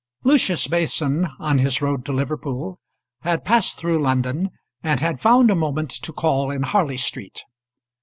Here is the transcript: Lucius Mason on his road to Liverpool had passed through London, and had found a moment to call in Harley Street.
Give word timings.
Lucius 0.23 0.67
Mason 0.67 1.27
on 1.37 1.59
his 1.59 1.79
road 1.79 2.03
to 2.05 2.11
Liverpool 2.11 2.79
had 3.21 3.45
passed 3.45 3.77
through 3.77 4.01
London, 4.01 4.49
and 4.81 4.99
had 4.99 5.19
found 5.21 5.51
a 5.51 5.55
moment 5.55 5.91
to 5.91 6.11
call 6.11 6.49
in 6.49 6.63
Harley 6.63 6.97
Street. 6.97 7.43